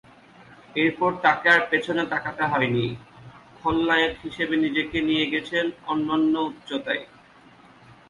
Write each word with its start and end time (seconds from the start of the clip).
এরপর 0.75 1.11
তাকে 1.23 1.47
আর 1.49 1.61
পেছনে 1.71 2.03
তাকাতে 2.13 2.43
হয়নি, 2.45 2.85
খলনায়ক 3.57 4.13
হিসেবে 4.23 4.55
নিজেকে 4.57 4.97
নিয়ে 5.01 5.25
গেছেন 5.33 5.65
অন্যন্য 5.85 6.33
উচ্চতায়। 6.49 7.03